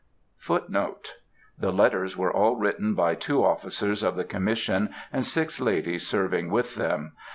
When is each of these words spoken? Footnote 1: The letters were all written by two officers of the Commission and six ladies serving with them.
Footnote 0.39 1.13
1: 1.59 1.69
The 1.69 1.77
letters 1.77 2.17
were 2.17 2.33
all 2.33 2.55
written 2.55 2.95
by 2.95 3.13
two 3.13 3.43
officers 3.45 4.01
of 4.01 4.15
the 4.15 4.23
Commission 4.23 4.89
and 5.13 5.23
six 5.23 5.59
ladies 5.61 6.07
serving 6.07 6.49
with 6.49 6.73
them. 6.73 7.11